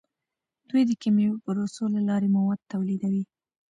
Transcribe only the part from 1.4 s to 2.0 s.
پروسو